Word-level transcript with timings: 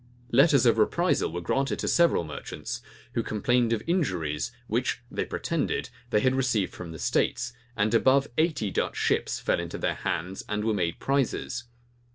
Letters 0.31 0.65
of 0.65 0.79
reprisal 0.79 1.31
were 1.31 1.41
granted 1.41 1.77
to 1.77 1.87
several 1.87 2.23
merchants, 2.23 2.81
who 3.13 3.21
complained 3.21 3.71
of 3.71 3.83
injuries 3.85 4.51
which, 4.65 5.03
they 5.11 5.25
pretended, 5.25 5.91
they 6.09 6.21
had 6.21 6.33
received 6.33 6.73
from 6.73 6.91
the 6.91 6.97
states; 6.97 7.53
and 7.77 7.93
above 7.93 8.27
eighty 8.39 8.71
Dutch 8.71 8.95
ships 8.97 9.39
fell 9.39 9.59
into 9.59 9.77
their 9.77 9.93
hands, 9.93 10.43
and 10.49 10.63
were 10.65 10.73
made 10.73 10.97
prizes. 10.99 11.65